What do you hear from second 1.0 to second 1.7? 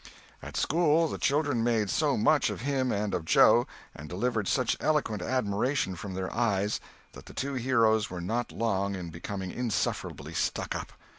the children